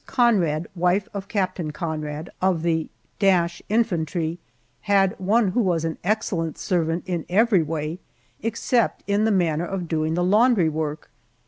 Conrad, 0.07 0.65
wife 0.73 1.07
of 1.13 1.27
Captain 1.27 1.69
Conrad, 1.69 2.31
of 2.41 2.63
the 2.63 2.89
th 3.19 3.61
Infantry, 3.69 4.39
had 4.81 5.13
one 5.19 5.49
who 5.49 5.61
was 5.61 5.85
an 5.85 5.99
excellent 6.03 6.57
servant 6.57 7.03
in 7.05 7.23
every 7.29 7.61
way 7.61 7.99
except 8.41 9.03
in 9.05 9.25
the 9.25 9.31
manner 9.31 9.63
of 9.65 9.87
doing 9.87 10.15
the 10.15 10.23
laundry 10.23 10.69
work. 10.69 11.11